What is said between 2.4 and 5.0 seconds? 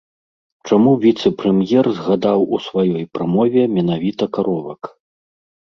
у сваёй прамове менавіта каровак?